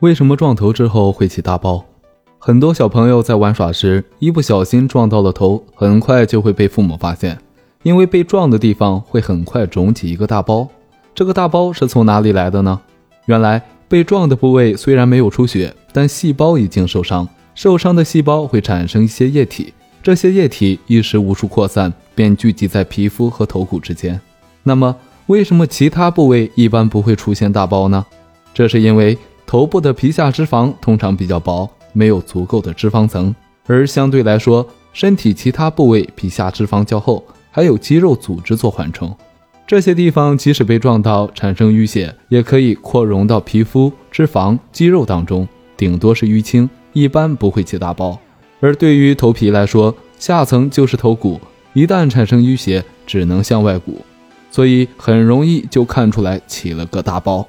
[0.00, 1.82] 为什么撞头之后会起大包？
[2.38, 7.38] 很多小朋友在玩耍时，一不小心撞到了头，很快就会被父母发现，
[7.84, 10.68] 因为被撞的地方会很快肿起一个大包。
[11.14, 12.78] 这个大包是从哪里来的呢？
[13.26, 19.72] 原来被撞的部位虽然没有出血，但细胞已经受伤，受伤的细胞会产生一些液体，
[20.02, 24.20] 这些液体一时无处扩散，便聚集在皮肤和头骨之间。
[24.64, 24.94] 那么，
[25.28, 28.04] 为什么其他部位一般不会出现大包呢？
[28.52, 29.16] 这是因为
[29.54, 31.70] 头部的皮下脂肪通常比较薄。
[31.92, 33.32] 没有足够的脂肪层，
[33.68, 39.16] 而相对来说，身体其他部位皮下脂肪较厚，还有肌肉组织做缓冲。
[39.64, 48.18] 这些地方即使被撞到产生淤血，也可以扩容到皮肤、脂肪、肌肉当中，顶多是淤青，一般不会起大包。
[48.58, 51.40] 而对于头皮来说，下层就是头骨，
[51.74, 54.04] 一旦产生淤血，只能向外鼓，
[54.50, 57.46] 所以很容易就看出来起了个大包。